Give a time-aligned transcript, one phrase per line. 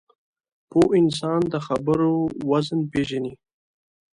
[0.69, 2.13] پوه انسان د خبرو
[2.49, 3.33] وزن پېژني